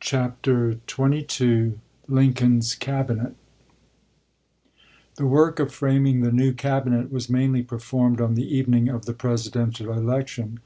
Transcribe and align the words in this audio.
CHAPTER 0.00 0.80
XXII 0.90 1.74
LINCOLN'S 2.08 2.76
CABINET 2.76 3.36
THE 5.16 5.26
work 5.26 5.58
of 5.60 5.70
framing 5.70 6.22
the 6.22 6.32
new 6.32 6.54
Cabinet 6.54 7.12
was 7.12 7.24
ch. 7.24 7.26
xxii. 7.26 7.34
mainly 7.36 7.62
performed 7.62 8.18
on 8.22 8.36
the 8.36 8.56
evening 8.56 8.88
of 8.88 9.04
the 9.04 9.12
Presi 9.12 9.48
eS 9.48 9.52
weiiea, 9.52 9.72
dential 9.86 9.94
election. 9.94 10.60